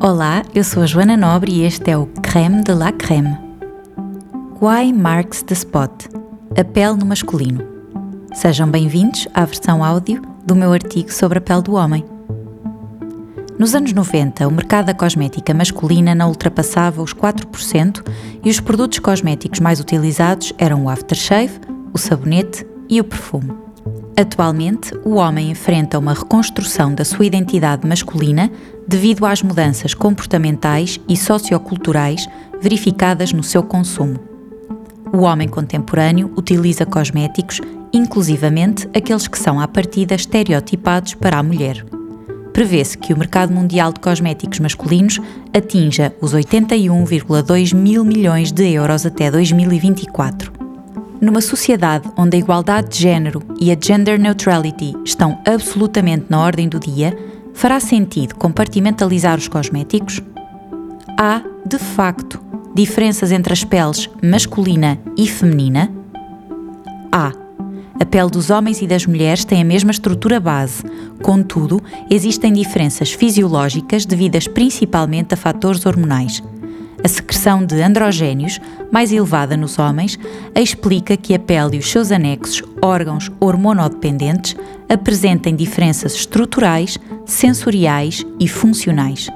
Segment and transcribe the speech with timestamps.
[0.00, 3.36] Olá, eu sou a Joana Nobre e este é o Creme de la Creme.
[4.62, 5.90] Why Marks the Spot?
[6.56, 7.66] A pele no masculino.
[8.32, 12.04] Sejam bem-vindos à versão áudio do meu artigo sobre a pele do homem.
[13.58, 18.08] Nos anos 90, o mercado da cosmética masculina não ultrapassava os 4%
[18.44, 21.58] e os produtos cosméticos mais utilizados eram o aftershave,
[21.92, 23.67] o sabonete e o perfume.
[24.20, 28.50] Atualmente, o homem enfrenta uma reconstrução da sua identidade masculina
[28.84, 32.26] devido às mudanças comportamentais e socioculturais
[32.60, 34.18] verificadas no seu consumo.
[35.12, 37.60] O homem contemporâneo utiliza cosméticos,
[37.92, 41.84] inclusivamente aqueles que são à partida estereotipados para a mulher
[42.58, 45.20] prevê-se que o mercado mundial de cosméticos masculinos
[45.54, 50.57] atinja os 81,2 mil milhões de euros até 2024.
[51.20, 56.68] Numa sociedade onde a igualdade de género e a gender neutrality estão absolutamente na ordem
[56.68, 57.16] do dia,
[57.52, 60.22] fará sentido compartimentalizar os cosméticos?
[61.18, 62.40] Há, de facto,
[62.74, 65.90] diferenças entre as peles masculina e feminina?
[67.10, 67.32] Há
[68.00, 70.84] a pele dos homens e das mulheres tem a mesma estrutura base,
[71.20, 76.40] contudo, existem diferenças fisiológicas devidas principalmente a fatores hormonais.
[77.02, 78.60] A secreção de androgénios,
[78.90, 80.18] mais elevada nos homens,
[80.54, 84.56] explica que a pele e os seus anexos, órgãos hormonodependentes,
[84.88, 89.28] apresentem diferenças estruturais, sensoriais e funcionais.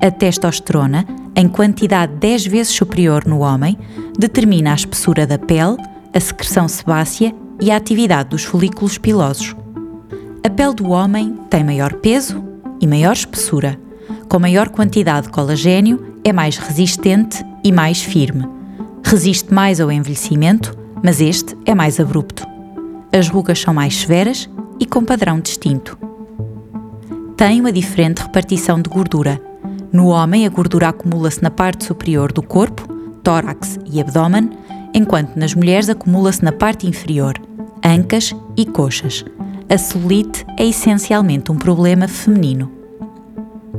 [0.00, 3.78] A testosterona, em quantidade 10 vezes superior no homem,
[4.18, 5.76] determina a espessura da pele,
[6.12, 9.54] a secreção sebácea e a atividade dos folículos pilosos.
[10.42, 12.42] A pele do homem tem maior peso
[12.80, 13.78] e maior espessura.
[14.28, 18.46] Com maior quantidade de colagênio, é mais resistente e mais firme.
[19.02, 22.46] Resiste mais ao envelhecimento, mas este é mais abrupto.
[23.12, 25.98] As rugas são mais severas e com padrão distinto.
[27.36, 29.40] Tem uma diferente repartição de gordura.
[29.90, 32.86] No homem, a gordura acumula-se na parte superior do corpo,
[33.22, 34.50] tórax e abdômen,
[34.92, 37.34] enquanto nas mulheres acumula-se na parte inferior,
[37.82, 39.24] ancas e coxas.
[39.70, 42.70] A celulite é essencialmente um problema feminino.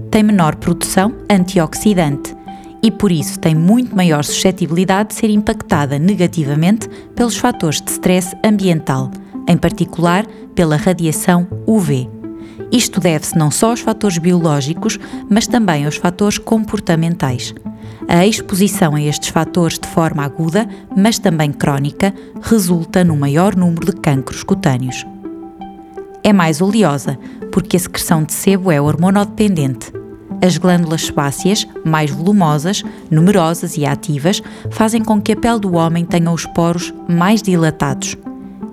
[0.09, 2.38] Tem menor produção antioxidante
[2.81, 8.35] e por isso tem muito maior suscetibilidade de ser impactada negativamente pelos fatores de stress
[8.43, 9.11] ambiental,
[9.47, 10.25] em particular
[10.55, 12.09] pela radiação UV.
[12.71, 17.53] Isto deve-se não só aos fatores biológicos, mas também aos fatores comportamentais.
[18.07, 23.87] A exposição a estes fatores de forma aguda, mas também crónica, resulta num maior número
[23.87, 25.05] de cancros cutâneos.
[26.23, 27.17] É mais oleosa,
[27.51, 29.98] porque a secreção de sebo é hormonodependente.
[30.41, 36.05] As glândulas sebáceas, mais volumosas, numerosas e ativas, fazem com que a pele do homem
[36.05, 38.15] tenha os poros mais dilatados.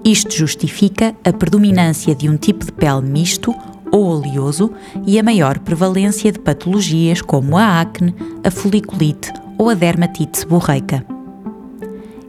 [0.05, 3.53] Isto justifica a predominância de um tipo de pele misto
[3.91, 4.71] ou oleoso
[5.05, 11.05] e a maior prevalência de patologias como a acne, a foliculite ou a dermatite seborreica.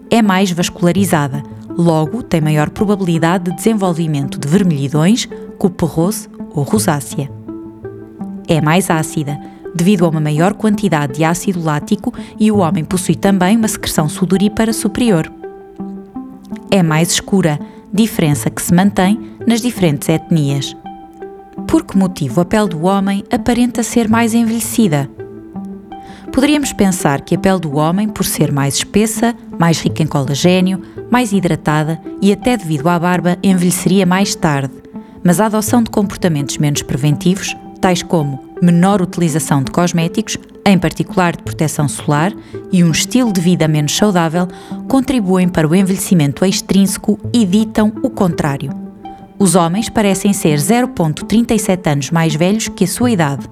[0.10, 5.28] É mais vascularizada, logo tem maior probabilidade de desenvolvimento de vermelhidões,
[5.60, 7.37] cuperrose ou rosácea.
[8.48, 9.38] É mais ácida,
[9.76, 14.08] devido a uma maior quantidade de ácido lático e o homem possui também uma secreção
[14.08, 15.32] sudorípara superior.
[16.72, 17.60] É mais escura,
[17.94, 20.76] diferença que se mantém nas diferentes etnias.
[21.68, 25.10] Por que motivo a pele do homem aparenta ser mais envelhecida?
[26.32, 30.82] Poderíamos pensar que a pele do homem, por ser mais espessa, mais rica em colagênio,
[31.10, 34.74] mais hidratada e até devido à barba, envelheceria mais tarde.
[35.24, 41.36] Mas a adoção de comportamentos menos preventivos, tais como menor utilização de cosméticos, em particular
[41.36, 42.34] de proteção solar,
[42.72, 44.48] e um estilo de vida menos saudável,
[44.88, 48.72] contribuem para o envelhecimento extrínseco e ditam o contrário.
[49.40, 53.48] Os homens parecem ser 0,37 anos mais velhos que a sua idade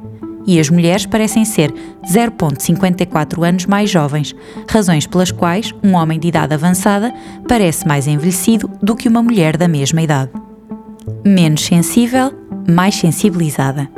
[0.47, 4.35] e as mulheres parecem ser 0,54 anos mais jovens,
[4.69, 7.13] razões pelas quais um homem de idade avançada
[7.47, 10.31] parece mais envelhecido do que uma mulher da mesma idade.
[11.25, 12.31] Menos sensível,
[12.67, 13.89] mais sensibilizada.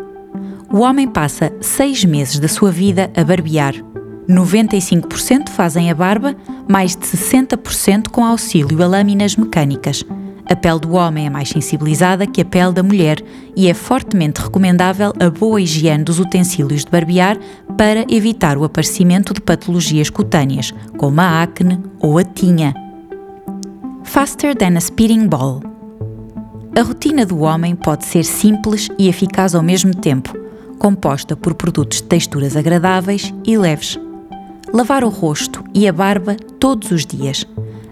[0.72, 3.74] O homem passa seis meses da sua vida a barbear.
[4.28, 6.36] 95% fazem a barba,
[6.68, 10.04] mais de 60% com auxílio a lâminas mecânicas.
[10.50, 13.22] A pele do homem é mais sensibilizada que a pele da mulher
[13.56, 17.38] e é fortemente recomendável a boa higiene dos utensílios de barbear
[17.78, 22.74] para evitar o aparecimento de patologias cutâneas, como a acne ou a tinha.
[24.04, 25.62] Faster than a speeding ball.
[26.78, 30.37] A rotina do homem pode ser simples e eficaz ao mesmo tempo,
[30.78, 34.00] composta por produtos de texturas agradáveis e leves.
[34.74, 37.46] Lavar o rosto e a barba todos os dias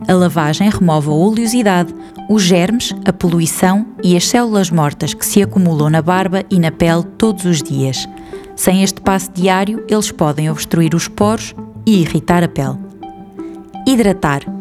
[0.07, 1.93] a lavagem remove a oleosidade,
[2.29, 6.71] os germes, a poluição e as células mortas que se acumulam na barba e na
[6.71, 8.07] pele todos os dias.
[8.55, 11.55] Sem este passo diário, eles podem obstruir os poros
[11.85, 12.77] e irritar a pele.
[13.87, 14.54] Hidratar.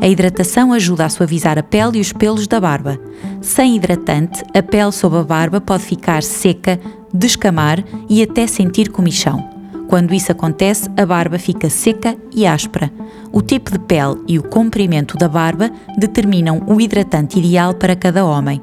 [0.00, 2.98] A hidratação ajuda a suavizar a pele e os pelos da barba.
[3.40, 6.80] Sem hidratante, a pele sob a barba pode ficar seca,
[7.12, 9.48] descamar e até sentir comichão.
[9.88, 12.90] Quando isso acontece, a barba fica seca e áspera.
[13.32, 18.24] O tipo de pele e o comprimento da barba determinam o hidratante ideal para cada
[18.24, 18.60] homem.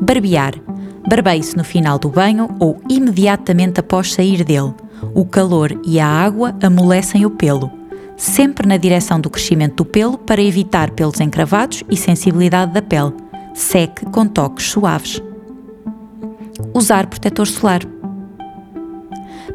[0.00, 0.54] Barbear.
[1.08, 4.74] Barbeie-se no final do banho ou imediatamente após sair dele.
[5.14, 7.83] O calor e a água amolecem o pelo.
[8.16, 13.12] Sempre na direção do crescimento do pelo para evitar pelos encravados e sensibilidade da pele.
[13.54, 15.20] Seque com toques suaves.
[16.72, 17.80] Usar protetor solar.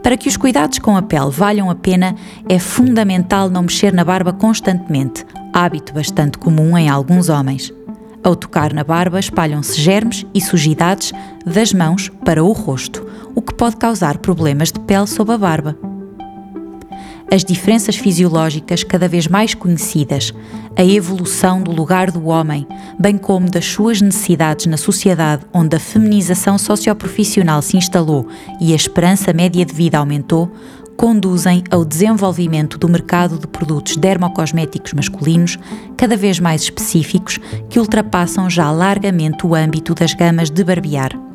[0.04, 2.16] Para que os cuidados com a pele valham a pena,
[2.48, 7.74] é fundamental não mexer na barba constantemente, hábito bastante comum em alguns homens.
[8.24, 11.14] Ao tocar na barba, espalham-se germes e sujidades
[11.46, 15.89] das mãos para o rosto, o que pode causar problemas de pele sob a barba
[17.32, 20.34] as diferenças fisiológicas cada vez mais conhecidas,
[20.76, 22.68] a evolução do lugar do homem,
[22.98, 28.28] bem como das suas necessidades na sociedade onde a feminização socioprofissional se instalou
[28.60, 30.52] e a esperança média de vida aumentou,
[30.98, 35.58] conduzem ao desenvolvimento do mercado de produtos dermocosméticos masculinos
[35.96, 37.40] cada vez mais específicos
[37.70, 41.29] que ultrapassam já largamente o âmbito das gamas de barbear.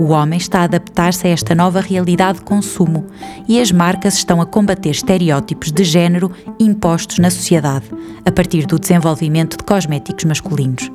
[0.00, 3.04] O homem está a adaptar-se a esta nova realidade de consumo
[3.46, 7.84] e as marcas estão a combater estereótipos de género impostos na sociedade,
[8.24, 10.90] a partir do desenvolvimento de cosméticos masculinos.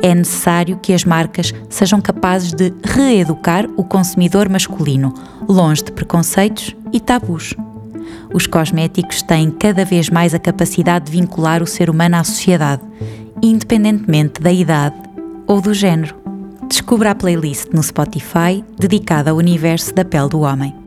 [0.00, 5.12] É necessário que as marcas sejam capazes de reeducar o consumidor masculino,
[5.48, 7.52] longe de preconceitos e tabus.
[8.32, 12.82] Os cosméticos têm cada vez mais a capacidade de vincular o ser humano à sociedade,
[13.42, 14.94] independentemente da idade
[15.48, 16.25] ou do género.
[16.68, 20.85] Descubra a playlist no Spotify dedicada ao universo da pele do homem.